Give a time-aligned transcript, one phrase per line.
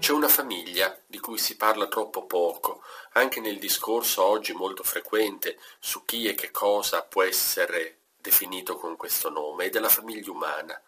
[0.00, 2.82] C'è una famiglia di cui si parla troppo poco,
[3.12, 8.96] anche nel discorso oggi molto frequente su chi e che cosa può essere definito con
[8.96, 10.80] questo nome, è della famiglia umana,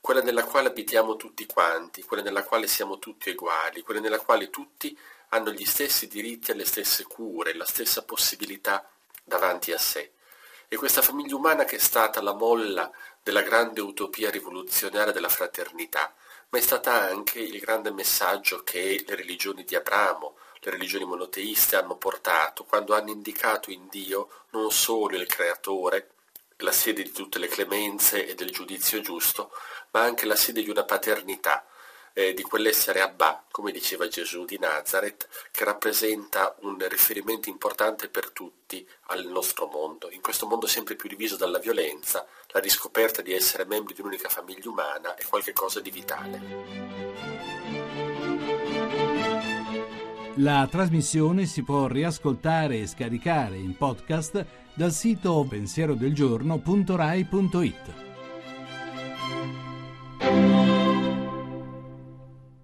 [0.00, 4.50] quella nella quale abitiamo tutti quanti, quella nella quale siamo tutti uguali, quella nella quale
[4.50, 4.98] tutti
[5.28, 8.90] hanno gli stessi diritti e le stesse cure, la stessa possibilità
[9.22, 10.10] davanti a sé.
[10.66, 12.90] E questa famiglia umana che è stata la molla
[13.22, 16.12] della grande utopia rivoluzionaria della fraternità,
[16.50, 21.76] ma è stata anche il grande messaggio che le religioni di Abramo, le religioni monoteiste
[21.76, 26.10] hanno portato quando hanno indicato in Dio non solo il creatore,
[26.58, 29.50] la sede di tutte le clemenze e del giudizio giusto,
[29.92, 31.64] ma anche la sede di una paternità,
[32.12, 38.30] eh, di quell'essere Abba, come diceva Gesù di Nazareth, che rappresenta un riferimento importante per
[38.30, 40.10] tutti al nostro mondo.
[40.10, 44.28] In questo mondo sempre più diviso dalla violenza, la riscoperta di essere membri di un'unica
[44.28, 46.98] famiglia umana è qualcosa di vitale.
[50.36, 57.99] La trasmissione si può riascoltare e scaricare in podcast dal sito pensierodelgiorno.rai.it.